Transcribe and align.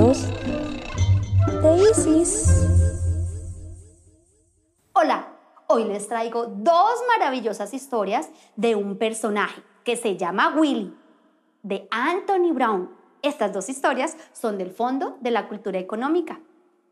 De 0.00 1.90
Isis. 1.90 2.48
Hola, 4.94 5.28
hoy 5.66 5.84
les 5.84 6.08
traigo 6.08 6.46
dos 6.46 7.02
maravillosas 7.06 7.74
historias 7.74 8.30
de 8.56 8.76
un 8.76 8.96
personaje 8.96 9.62
que 9.84 9.96
se 9.96 10.16
llama 10.16 10.56
Willy, 10.56 10.96
de 11.62 11.86
Anthony 11.90 12.54
Brown. 12.54 12.96
Estas 13.20 13.52
dos 13.52 13.68
historias 13.68 14.16
son 14.32 14.56
del 14.56 14.70
Fondo 14.70 15.18
de 15.20 15.32
la 15.32 15.48
Cultura 15.48 15.78
Económica 15.78 16.40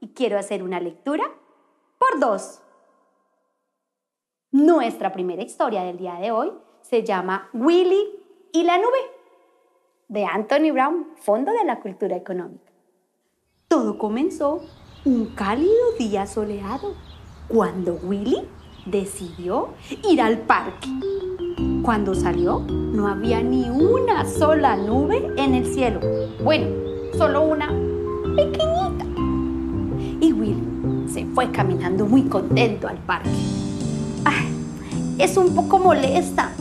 y 0.01 0.09
quiero 0.09 0.39
hacer 0.39 0.63
una 0.63 0.79
lectura 0.79 1.25
por 1.97 2.21
dos. 2.21 2.61
Nuestra 4.51 5.13
primera 5.13 5.43
historia 5.43 5.83
del 5.83 5.97
día 5.97 6.17
de 6.17 6.31
hoy 6.31 6.53
se 6.83 7.03
llama 7.05 7.49
Willy 7.55 8.07
y 8.53 8.65
la 8.65 8.77
nube, 8.77 8.99
de 10.09 10.27
Anthony 10.27 10.73
Brown, 10.75 11.15
Fondo 11.17 11.53
de 11.53 11.65
la 11.65 11.81
Cultura 11.81 12.15
Económica. 12.15 12.68
Todo 13.71 13.99
comenzó 13.99 14.63
un 15.05 15.27
cálido 15.27 15.75
día 15.99 16.27
soleado 16.27 16.95
cuando 17.49 17.99
Willy 18.03 18.39
decidió 18.87 19.75
ir 20.09 20.23
al 20.23 20.39
parque. 20.39 20.89
Cuando 21.83 22.15
salió, 22.15 22.61
no 22.61 23.07
había 23.09 23.43
ni 23.43 23.69
una 23.69 24.25
sola 24.27 24.75
nube 24.75 25.35
en 25.37 25.53
el 25.53 25.67
cielo. 25.67 26.01
Bueno, 26.43 26.67
solo 27.19 27.43
una 27.43 27.69
pequeñita. 28.37 29.05
Y 30.19 30.33
Willy 30.33 31.13
se 31.13 31.27
fue 31.27 31.53
caminando 31.53 32.07
muy 32.07 32.23
contento 32.23 32.89
al 32.89 32.97
parque. 32.97 33.29
¡Ay! 34.25 34.49
Es 35.19 35.37
un 35.37 35.55
poco 35.55 35.79
molesta, 35.79 36.53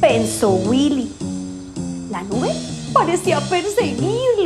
pensó 0.00 0.52
Willy. 0.54 1.12
La 2.10 2.22
nube 2.22 2.48
parecía 2.94 3.40
perseguirlo. 3.40 4.37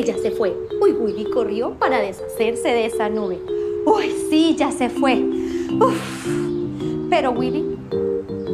Que 0.00 0.06
ya 0.06 0.18
se 0.18 0.30
fue. 0.30 0.56
Uy, 0.80 0.92
Willy 0.92 1.24
corrió 1.30 1.74
para 1.74 1.98
deshacerse 1.98 2.68
de 2.68 2.86
esa 2.86 3.08
nube. 3.08 3.38
Uy, 3.84 4.10
sí, 4.30 4.56
ya 4.56 4.70
se 4.70 4.88
fue. 4.88 5.22
Uf. 5.78 6.26
Pero 7.10 7.32
Willy 7.32 7.76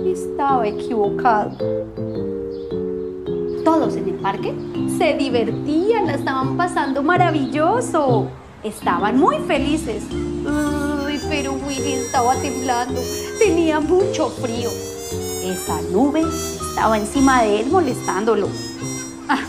estaba 0.07 0.67
equivocado. 0.67 1.57
Todos 3.65 3.97
en 3.97 4.09
el 4.09 4.15
parque 4.15 4.55
se 4.99 5.15
divertían, 5.15 6.07
la 6.07 6.15
estaban 6.15 6.57
pasando 6.57 7.03
maravilloso. 7.03 8.29
Estaban 8.65 9.19
muy 9.19 9.39
felices. 9.47 10.05
Uy, 10.11 11.21
pero 11.29 11.53
Willy 11.53 11.93
estaba 11.93 12.35
temblando. 12.37 13.01
Tenía 13.39 13.79
mucho 13.81 14.31
frío. 14.31 14.71
Esa 15.45 15.81
nube 15.93 16.23
estaba 16.71 16.99
encima 16.99 17.43
de 17.43 17.61
él 17.61 17.67
molestándolo. 17.71 18.49
Ah, 19.29 19.45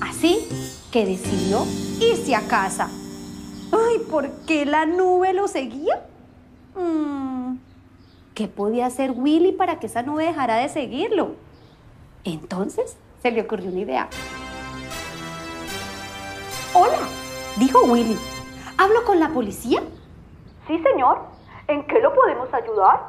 así 0.00 0.67
que 0.92 1.04
decidió 1.04 1.64
irse 2.00 2.34
a 2.34 2.46
casa. 2.48 2.88
Ay, 3.72 3.98
¿por 4.10 4.30
qué 4.46 4.64
la 4.64 4.86
nube 4.86 5.34
lo 5.34 5.48
seguía? 5.48 6.06
Mm, 6.74 7.56
¿Qué 8.34 8.48
podía 8.48 8.86
hacer 8.86 9.12
Willy 9.14 9.52
para 9.52 9.78
que 9.78 9.86
esa 9.86 10.02
nube 10.02 10.24
dejara 10.24 10.56
de 10.56 10.68
seguirlo? 10.68 11.32
Entonces 12.24 12.96
se 13.22 13.30
le 13.30 13.42
ocurrió 13.42 13.70
una 13.70 13.80
idea. 13.80 14.08
Hola, 16.72 16.98
dijo 17.56 17.82
Willy. 17.84 18.16
¿Hablo 18.78 19.04
con 19.04 19.18
la 19.18 19.30
policía? 19.30 19.82
Sí, 20.66 20.80
señor. 20.82 21.22
¿En 21.66 21.86
qué 21.86 22.00
lo 22.00 22.14
podemos 22.14 22.48
ayudar? 22.54 23.00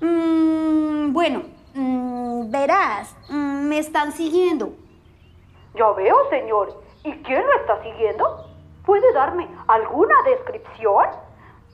Mm, 0.00 1.12
bueno, 1.12 1.42
mm, 1.74 2.50
verás, 2.50 3.14
me 3.28 3.78
están 3.78 4.12
siguiendo. 4.12 4.72
Ya 5.74 5.90
veo, 5.92 6.16
señor. 6.30 6.79
¿Y 7.02 7.12
quién 7.22 7.46
lo 7.46 7.52
está 7.60 7.82
siguiendo? 7.82 8.46
¿Puede 8.84 9.12
darme 9.12 9.48
alguna 9.68 10.14
descripción? 10.24 11.06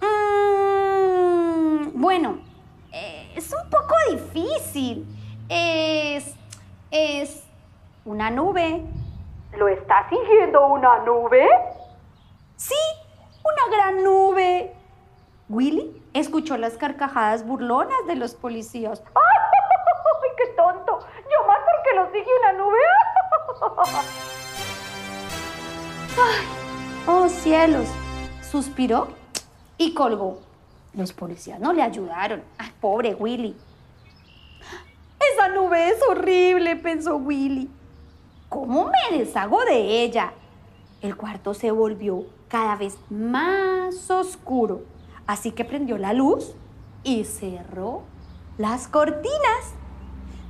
Mm, 0.00 2.00
bueno, 2.00 2.38
eh, 2.92 3.32
es 3.34 3.52
un 3.52 3.68
poco 3.70 3.94
difícil. 4.10 5.06
Es. 5.48 6.34
es. 6.90 7.44
una 8.04 8.30
nube. 8.30 8.84
¿Lo 9.56 9.68
está 9.68 10.08
siguiendo 10.08 10.66
una 10.66 10.98
nube? 10.98 11.48
Sí, 12.56 12.74
una 13.42 13.76
gran 13.76 14.04
nube. 14.04 14.74
Willy 15.48 16.02
escuchó 16.12 16.56
las 16.56 16.76
carcajadas 16.76 17.46
burlonas 17.46 18.06
de 18.06 18.16
los 18.16 18.34
policías. 18.34 19.02
¡Ay, 19.14 20.30
qué 20.36 20.46
tonto! 20.54 20.98
Yo 21.00 21.46
más 21.46 21.58
porque 21.58 21.96
lo 21.96 22.10
sigue 22.12 22.30
una 22.40 22.52
nube. 22.52 22.78
¡Ay! 26.18 26.46
¡Oh, 27.06 27.28
cielos! 27.28 27.88
Suspiró 28.42 29.08
y 29.76 29.92
colgó. 29.92 30.40
Los 30.94 31.12
policías 31.12 31.60
no 31.60 31.72
le 31.72 31.82
ayudaron. 31.82 32.42
¡Ay, 32.56 32.72
pobre 32.80 33.14
Willy! 33.14 33.54
Esa 35.32 35.48
nube 35.48 35.90
es 35.90 35.98
horrible, 36.08 36.76
pensó 36.76 37.16
Willy. 37.16 37.70
¿Cómo 38.48 38.90
me 39.10 39.18
deshago 39.18 39.62
de 39.64 40.02
ella? 40.02 40.32
El 41.02 41.16
cuarto 41.16 41.52
se 41.52 41.70
volvió 41.70 42.24
cada 42.48 42.76
vez 42.76 42.96
más 43.10 44.10
oscuro, 44.10 44.82
así 45.26 45.50
que 45.50 45.64
prendió 45.64 45.98
la 45.98 46.14
luz 46.14 46.54
y 47.02 47.24
cerró 47.24 48.02
las 48.56 48.88
cortinas. 48.88 49.74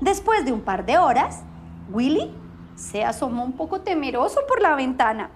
Después 0.01 0.45
de 0.45 0.53
un 0.53 0.61
par 0.61 0.87
de 0.87 0.99
horas, 0.99 1.43
Willy 1.91 2.33
se 2.77 3.05
asomó 3.05 3.45
un 3.45 3.55
poco 3.55 3.81
temeroso 3.81 4.41
por 4.47 4.63
la 4.63 4.77
ventana. 4.77 5.31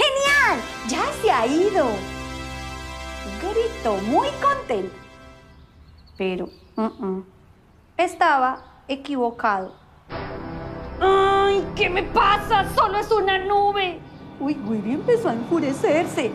¡Genial! 0.00 0.60
¡Ya 0.88 1.12
se 1.20 1.30
ha 1.30 1.46
ido! 1.46 1.88
Gritó 3.42 3.98
muy 4.06 4.28
contento. 4.42 4.94
Pero 6.16 6.48
uh 6.76 6.82
-uh, 6.82 7.24
estaba 7.96 8.62
equivocado. 8.88 9.74
¡Ay! 11.00 11.66
¿Qué 11.74 11.90
me 11.90 12.02
pasa? 12.02 12.66
¡Solo 12.74 12.98
es 12.98 13.10
una 13.10 13.38
nube! 13.38 14.00
Uy, 14.38 14.54
Willy 14.66 14.92
empezó 14.92 15.28
a 15.28 15.34
enfurecerse. 15.34 16.30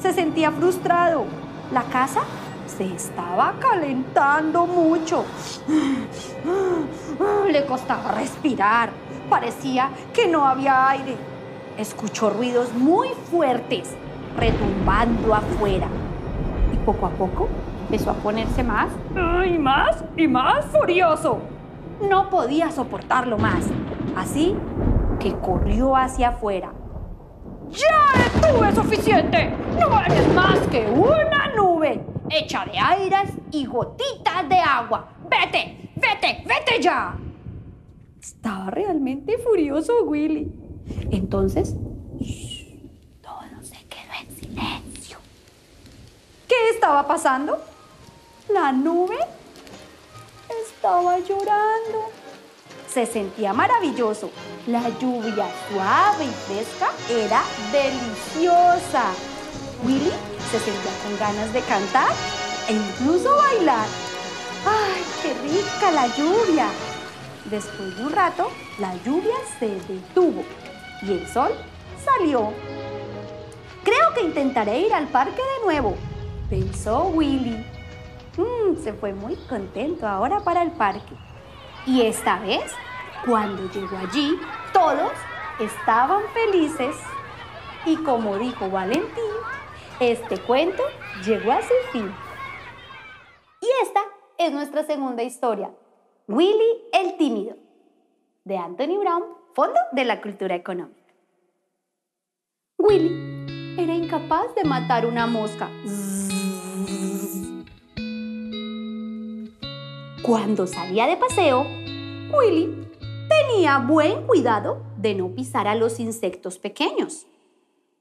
Se 0.00 0.12
sentía 0.12 0.50
frustrado. 0.50 1.24
La 1.72 1.82
casa 1.84 2.22
se 2.66 2.94
estaba 2.94 3.54
calentando 3.60 4.66
mucho. 4.66 5.24
Le 7.50 7.66
costaba 7.66 8.12
respirar. 8.12 8.90
Parecía 9.30 9.90
que 10.12 10.26
no 10.26 10.44
había 10.46 10.88
aire. 10.88 11.16
Escuchó 11.78 12.28
ruidos 12.30 12.74
muy 12.74 13.10
fuertes 13.30 13.94
retumbando 14.36 15.32
afuera. 15.32 15.86
Y 16.72 16.76
poco 16.78 17.06
a 17.06 17.10
poco 17.10 17.48
empezó 17.82 18.10
a 18.10 18.14
ponerse 18.14 18.64
más 18.64 18.88
y 19.46 19.58
más 19.58 20.04
y 20.16 20.26
más 20.26 20.64
furioso. 20.66 21.38
No 22.00 22.30
podía 22.30 22.72
soportarlo 22.72 23.38
más. 23.38 23.68
Así 24.16 24.56
que 25.20 25.32
corrió 25.34 25.94
hacia 25.94 26.30
afuera. 26.30 26.72
¡Ya 27.70 28.24
estuve 28.26 28.74
suficiente! 28.74 29.54
No 29.78 30.00
eres 30.00 30.34
más 30.34 30.58
que 30.72 30.84
una 30.90 31.54
nube 31.54 32.04
hecha 32.28 32.64
de 32.64 32.76
aires 32.76 33.32
y 33.52 33.66
gotitas 33.66 34.48
de 34.48 34.58
agua. 34.58 35.10
¡Vete! 35.30 35.92
¡Vete! 35.94 36.42
¡Vete 36.44 36.82
ya! 36.82 37.16
Estaba 38.20 38.68
realmente 38.70 39.38
furioso 39.38 40.02
Willy. 40.02 40.67
Entonces, 41.10 41.74
todo 43.22 43.62
se 43.62 43.76
quedó 43.86 44.12
en 44.20 44.36
silencio. 44.36 45.18
¿Qué 46.46 46.70
estaba 46.72 47.06
pasando? 47.06 47.58
La 48.48 48.72
nube 48.72 49.16
estaba 50.66 51.18
llorando. 51.18 52.10
Se 52.88 53.04
sentía 53.06 53.52
maravilloso. 53.52 54.30
La 54.66 54.88
lluvia 54.98 55.46
suave 55.70 56.24
y 56.24 56.28
fresca 56.46 56.90
era 57.10 57.42
deliciosa. 57.72 59.12
Willy 59.84 60.12
se 60.50 60.58
sentía 60.58 60.92
con 61.02 61.18
ganas 61.18 61.52
de 61.52 61.60
cantar 61.62 62.12
e 62.68 62.72
incluso 62.72 63.36
bailar. 63.36 63.86
¡Ay, 64.66 65.02
qué 65.22 65.34
rica 65.48 65.90
la 65.92 66.06
lluvia! 66.16 66.68
Después 67.50 67.96
de 67.96 68.04
un 68.04 68.12
rato, 68.12 68.50
la 68.78 68.94
lluvia 69.04 69.36
se 69.58 69.68
detuvo 69.92 70.42
y 71.02 71.12
el 71.12 71.26
sol 71.26 71.52
salió. 72.04 72.52
Creo 73.84 74.14
que 74.14 74.22
intentaré 74.22 74.80
ir 74.80 74.92
al 74.92 75.06
parque 75.08 75.40
de 75.40 75.64
nuevo, 75.64 75.96
pensó 76.50 77.04
Willy. 77.04 77.64
Mm, 78.36 78.76
se 78.82 78.92
fue 78.92 79.12
muy 79.12 79.36
contento 79.48 80.06
ahora 80.06 80.40
para 80.40 80.62
el 80.62 80.70
parque. 80.72 81.14
Y 81.86 82.02
esta 82.02 82.38
vez, 82.40 82.72
cuando 83.24 83.70
llegó 83.70 83.96
allí, 83.96 84.38
todos 84.72 85.12
estaban 85.58 86.22
felices. 86.34 86.96
Y 87.86 87.96
como 87.96 88.36
dijo 88.36 88.68
Valentín, 88.70 89.24
este 90.00 90.38
cuento 90.38 90.82
llegó 91.24 91.52
a 91.52 91.62
su 91.62 91.74
fin. 91.92 92.12
Y 93.60 93.66
esta 93.82 94.00
es 94.36 94.52
nuestra 94.52 94.84
segunda 94.84 95.22
historia. 95.22 95.70
Willy 96.26 96.84
el 96.92 97.16
tímido, 97.16 97.56
de 98.44 98.58
Anthony 98.58 98.98
Brown, 99.00 99.37
Fondo 99.58 99.80
de 99.90 100.04
la 100.04 100.20
Cultura 100.20 100.54
Económica. 100.54 101.12
Willy 102.78 103.74
era 103.76 103.92
incapaz 103.92 104.54
de 104.54 104.62
matar 104.62 105.04
una 105.04 105.26
mosca. 105.26 105.68
Cuando 110.22 110.68
salía 110.68 111.08
de 111.08 111.16
paseo, 111.16 111.66
Willy 112.38 112.86
tenía 113.28 113.78
buen 113.78 114.28
cuidado 114.28 114.80
de 114.96 115.16
no 115.16 115.34
pisar 115.34 115.66
a 115.66 115.74
los 115.74 115.98
insectos 115.98 116.56
pequeños. 116.58 117.26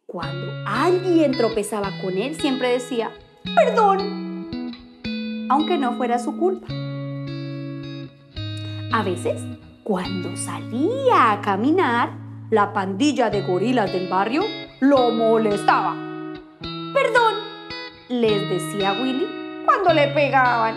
Cuando 0.05 0.53
alguien 0.67 1.31
tropezaba 1.31 1.89
con 2.03 2.19
él, 2.19 2.39
siempre 2.39 2.69
decía, 2.69 3.09
perdón, 3.55 4.75
aunque 5.49 5.79
no 5.79 5.97
fuera 5.97 6.19
su 6.19 6.37
culpa. 6.37 6.67
A 8.93 9.01
veces, 9.01 9.41
cuando 9.87 10.35
salía 10.35 11.31
a 11.31 11.39
caminar, 11.39 12.09
la 12.49 12.73
pandilla 12.73 13.29
de 13.29 13.41
gorilas 13.41 13.89
del 13.93 14.09
barrio 14.09 14.43
lo 14.81 15.11
molestaba. 15.11 15.95
Perdón, 16.93 17.35
les 18.09 18.49
decía 18.49 18.91
Willy 19.01 19.63
cuando 19.63 19.93
le 19.93 20.09
pegaban. 20.09 20.75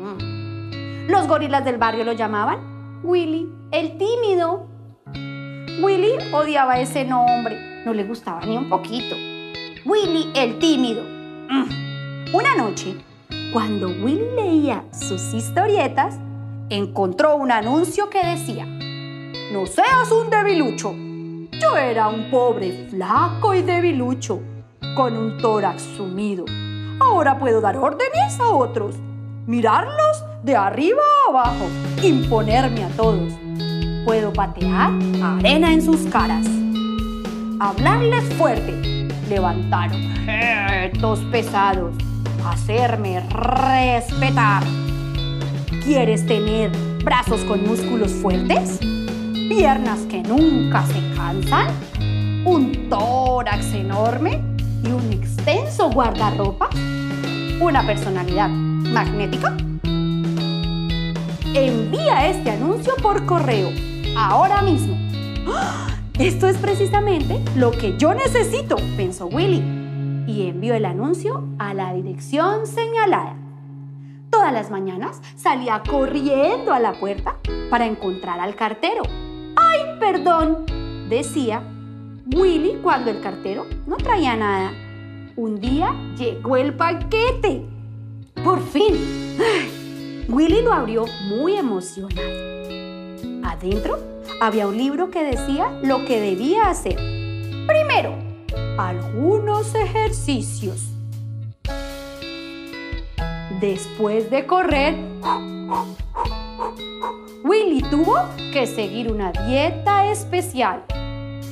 Mm. 0.00 1.08
Los 1.12 1.28
gorilas 1.28 1.64
del 1.64 1.78
barrio 1.78 2.02
lo 2.02 2.12
llamaban 2.12 3.00
Willy 3.04 3.48
el 3.70 3.96
tímido. 3.98 4.66
Willy 5.80 6.14
odiaba 6.32 6.80
ese 6.80 7.04
nombre, 7.04 7.84
no 7.86 7.94
le 7.94 8.02
gustaba 8.02 8.40
ni 8.44 8.56
un 8.56 8.68
poquito. 8.68 9.14
Willy 9.84 10.32
el 10.34 10.58
tímido. 10.58 11.04
Mm. 11.04 12.34
Una 12.34 12.56
noche, 12.56 12.96
cuando 13.52 13.86
Willy 13.86 14.26
leía 14.34 14.82
sus 14.90 15.34
historietas, 15.34 16.18
encontró 16.70 17.34
un 17.34 17.50
anuncio 17.50 18.08
que 18.08 18.24
decía, 18.24 18.64
no 19.52 19.66
seas 19.66 20.10
un 20.12 20.30
debilucho. 20.30 20.94
Yo 21.60 21.76
era 21.76 22.08
un 22.08 22.30
pobre, 22.30 22.86
flaco 22.88 23.52
y 23.54 23.62
debilucho, 23.62 24.40
con 24.94 25.16
un 25.16 25.36
tórax 25.38 25.82
sumido. 25.96 26.44
Ahora 27.00 27.38
puedo 27.38 27.60
dar 27.60 27.76
órdenes 27.76 28.38
a 28.38 28.50
otros, 28.50 28.94
mirarlos 29.46 30.24
de 30.44 30.56
arriba 30.56 31.02
a 31.26 31.30
abajo, 31.30 31.66
imponerme 32.02 32.84
a 32.84 32.88
todos. 32.90 33.32
Puedo 34.04 34.32
patear 34.32 34.92
arena 35.22 35.72
en 35.72 35.82
sus 35.82 36.02
caras, 36.02 36.46
hablarles 37.58 38.24
fuerte, 38.34 39.08
levantar 39.28 39.90
objetos 39.90 41.18
pesados, 41.32 41.94
hacerme 42.44 43.20
respetar 43.28 44.62
¿Quieres 45.84 46.26
tener 46.26 46.70
brazos 47.02 47.40
con 47.44 47.66
músculos 47.66 48.12
fuertes? 48.12 48.78
¿Piernas 49.48 50.00
que 50.00 50.22
nunca 50.22 50.84
se 50.86 51.00
cansan? 51.16 51.68
¿Un 52.44 52.88
tórax 52.90 53.72
enorme 53.72 54.42
y 54.84 54.88
un 54.88 55.10
extenso 55.10 55.90
guardarropa? 55.90 56.68
¿Una 57.60 57.84
personalidad 57.86 58.50
magnética? 58.50 59.56
Envía 61.54 62.28
este 62.28 62.50
anuncio 62.50 62.94
por 63.02 63.24
correo, 63.24 63.70
ahora 64.16 64.60
mismo. 64.60 64.96
¡Ah! 65.48 65.88
Esto 66.18 66.46
es 66.46 66.58
precisamente 66.58 67.40
lo 67.56 67.70
que 67.70 67.96
yo 67.96 68.12
necesito, 68.12 68.76
pensó 68.98 69.26
Willy, 69.28 69.62
y 70.26 70.46
envió 70.46 70.74
el 70.74 70.84
anuncio 70.84 71.48
a 71.58 71.72
la 71.72 71.94
dirección 71.94 72.66
señalada. 72.66 73.39
Todas 74.30 74.52
las 74.52 74.70
mañanas 74.70 75.20
salía 75.36 75.82
corriendo 75.88 76.72
a 76.72 76.78
la 76.78 76.92
puerta 76.92 77.36
para 77.68 77.86
encontrar 77.86 78.40
al 78.40 78.54
cartero. 78.54 79.02
¡Ay, 79.56 79.98
perdón! 79.98 80.64
decía 81.08 81.62
Willy 82.34 82.78
cuando 82.82 83.10
el 83.10 83.20
cartero 83.20 83.66
no 83.86 83.96
traía 83.96 84.36
nada. 84.36 84.72
Un 85.36 85.60
día 85.60 85.92
llegó 86.16 86.56
el 86.56 86.74
paquete. 86.74 87.66
¡Por 88.44 88.62
fin! 88.62 88.94
Willy 90.28 90.62
lo 90.62 90.72
abrió 90.72 91.06
muy 91.28 91.56
emocionado. 91.56 92.28
Adentro 93.42 93.98
había 94.40 94.68
un 94.68 94.76
libro 94.76 95.10
que 95.10 95.24
decía 95.24 95.70
lo 95.82 96.04
que 96.04 96.20
debía 96.20 96.70
hacer. 96.70 96.96
Primero, 97.66 98.14
algunos 98.78 99.74
ejercicios. 99.74 100.99
Después 103.60 104.30
de 104.30 104.46
correr, 104.46 104.96
Willy 107.44 107.82
tuvo 107.90 108.16
que 108.54 108.66
seguir 108.66 109.12
una 109.12 109.32
dieta 109.32 110.10
especial 110.10 110.82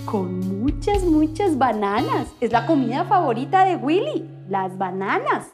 con 0.07 0.41
muchas, 0.41 1.03
muchas 1.03 1.59
bananas. 1.59 2.29
Es 2.41 2.51
la 2.51 2.65
comida 2.65 3.05
favorita 3.05 3.67
de 3.67 3.77
Willy, 3.77 4.27
las 4.49 4.79
bananas. 4.79 5.49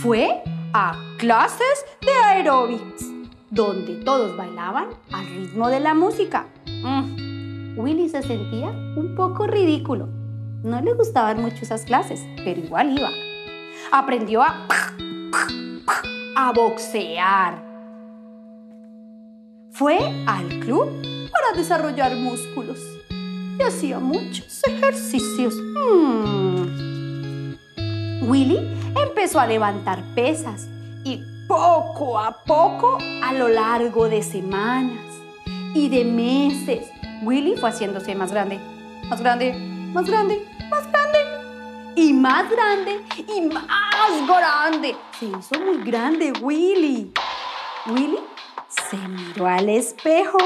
Fue 0.00 0.42
a 0.72 0.94
clases 1.18 1.84
de 2.00 2.12
aeróbics, 2.30 3.04
donde 3.50 3.96
todos 3.96 4.38
bailaban 4.38 4.86
al 5.12 5.26
ritmo 5.26 5.68
de 5.68 5.80
la 5.80 5.92
música. 5.92 6.46
Mm, 6.82 7.78
Willy 7.78 8.08
se 8.08 8.22
sentía 8.22 8.70
un 8.70 9.14
poco 9.16 9.46
ridículo. 9.46 10.08
No 10.62 10.80
le 10.80 10.94
gustaban 10.94 11.42
mucho 11.42 11.58
esas 11.60 11.84
clases, 11.84 12.26
pero 12.42 12.58
igual 12.58 12.98
iba 12.98 13.10
aprendió 13.90 14.42
a, 14.42 14.66
boxear. 16.54 17.62
Fue 19.70 19.98
al 20.26 20.60
club 20.60 20.90
para 21.32 21.56
desarrollar 21.56 22.14
músculos 22.16 22.78
y 23.58 23.62
hacía 23.62 23.98
muchos 23.98 24.62
ejercicios. 24.66 25.54
Hmm. 25.54 27.54
Willy 28.28 28.58
empezó 28.94 29.40
a 29.40 29.46
levantar 29.46 30.02
pesas 30.14 30.68
y 31.04 31.22
poco 31.48 32.18
a 32.18 32.44
poco, 32.44 32.98
a 33.22 33.32
lo 33.32 33.48
largo 33.48 34.08
de 34.08 34.22
semanas 34.22 35.00
y 35.74 35.88
de 35.88 36.04
meses, 36.04 36.86
Willy 37.22 37.56
fue 37.56 37.70
haciéndose 37.70 38.14
más 38.14 38.30
grande, 38.30 38.60
más 39.08 39.20
grande, 39.20 39.54
más 39.92 40.06
grande, 40.06 40.46
más 40.70 40.90
grande 40.90 41.01
y 41.96 42.12
más 42.12 42.50
grande 42.50 43.04
y 43.16 43.40
más 43.42 44.26
grande. 44.26 44.96
Se 45.18 45.26
hizo 45.26 45.58
muy 45.60 45.78
grande 45.78 46.32
Willy. 46.40 47.12
Willy 47.86 48.18
se 48.68 48.96
miró 48.96 49.46
al 49.46 49.68
espejo 49.68 50.38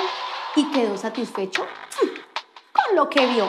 y 0.54 0.64
quedó 0.70 0.96
satisfecho 0.96 1.66
con 2.72 2.96
lo 2.96 3.08
que 3.08 3.26
vio. 3.26 3.48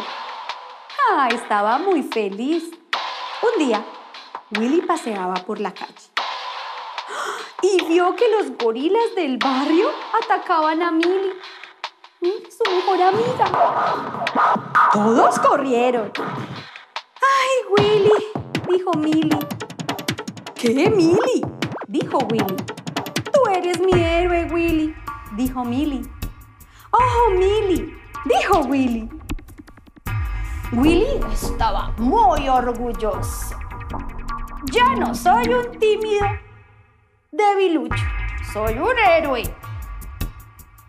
Ah, 1.11 1.29
estaba 1.31 1.77
muy 1.77 2.03
feliz. 2.03 2.71
Un 3.41 3.65
día, 3.65 3.83
Willy 4.57 4.81
paseaba 4.81 5.35
por 5.35 5.59
la 5.59 5.73
calle 5.73 6.11
y 7.61 7.85
vio 7.85 8.15
que 8.15 8.25
los 8.29 8.57
gorilas 8.57 9.15
del 9.15 9.37
barrio 9.37 9.89
atacaban 10.21 10.81
a 10.81 10.91
Milly, 10.91 11.33
su 12.21 12.71
mejor 12.71 13.01
amiga. 13.01 14.25
Todos 14.93 15.39
corrieron. 15.39 16.11
Dijo 18.67 18.91
Milly. 18.93 19.39
¿Qué, 20.55 20.89
Milly? 20.89 21.41
dijo 21.87 22.19
Willy. 22.31 22.55
Tú 23.31 23.49
eres 23.51 23.79
mi 23.79 23.93
héroe, 23.93 24.45
Willy, 24.51 24.95
dijo 25.35 25.63
Milly. 25.63 26.01
¡Oh, 26.91 27.31
Milly! 27.31 27.93
dijo 28.25 28.61
Willy. 28.61 29.09
Willy 30.73 31.19
estaba 31.31 31.93
muy 31.97 32.49
orgulloso. 32.49 33.55
Ya 34.71 34.95
no 34.95 35.13
soy 35.15 35.47
un 35.47 35.79
tímido 35.79 36.27
debilucho, 37.31 38.03
soy 38.51 38.77
un 38.77 38.97
héroe. 38.97 39.43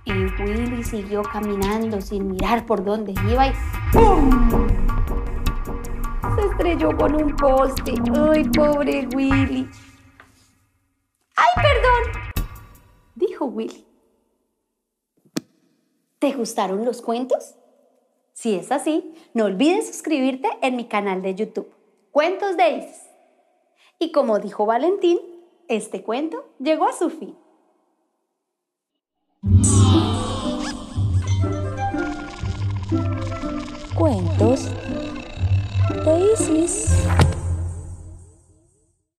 Y 0.05 0.13
Willy 0.13 0.83
siguió 0.83 1.23
caminando 1.23 2.01
sin 2.01 2.31
mirar 2.31 2.65
por 2.65 2.83
dónde 2.83 3.15
iba 3.31 3.47
y 3.47 3.53
¡pum! 3.93 4.88
Estrelló 6.59 6.97
con 6.97 7.15
un 7.15 7.37
poste. 7.37 7.95
Ay, 8.17 8.45
pobre 8.45 9.07
Willy. 9.15 9.69
¡Ay, 11.37 11.49
perdón! 11.55 12.47
Dijo 13.15 13.45
Willy. 13.45 13.87
¿Te 16.19 16.33
gustaron 16.33 16.85
los 16.85 17.01
cuentos? 17.01 17.55
Si 18.33 18.57
es 18.57 18.73
así, 18.73 19.15
no 19.35 19.45
olvides 19.45 19.87
suscribirte 19.87 20.49
en 20.61 20.75
mi 20.75 20.87
canal 20.87 21.23
de 21.23 21.37
YouTube, 21.37 21.73
Cuentos 22.11 22.57
de 22.57 22.71
Isis. 22.71 23.07
Y 24.01 24.11
como 24.11 24.41
dijo 24.41 24.67
Valentín, 24.67 25.21
este 25.69 26.03
cuento 26.03 26.45
llegó 26.59 26.89
a 26.89 26.93
su 26.93 27.11
fin. 27.11 27.37
Cuentos 33.95 34.69
Peace. 36.69 37.28